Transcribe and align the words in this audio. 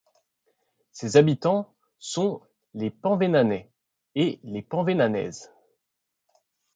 Ses 0.91 1.15
habitants 1.15 1.75
sont 1.99 2.41
les 2.73 2.89
Penvénanais 2.89 3.69
et 4.15 4.39
les 4.43 4.63
Penvénanaises. 4.63 5.51